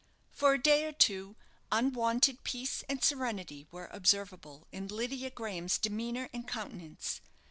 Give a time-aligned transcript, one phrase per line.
[0.31, 1.35] For a day or two
[1.71, 7.21] unwonted peace and serenity were observable in Lydia Graham's demeanour and countenance.